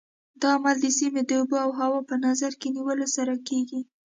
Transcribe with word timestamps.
دا 0.41 0.49
عمل 0.57 0.77
د 0.81 0.87
سیمې 0.99 1.21
د 1.25 1.31
اوبو 1.39 1.55
او 1.65 1.69
هوا 1.79 1.99
په 2.09 2.15
نظر 2.25 2.51
کې 2.59 2.67
نیولو 2.75 3.07
سره 3.15 3.33
کېږي. 3.47 3.81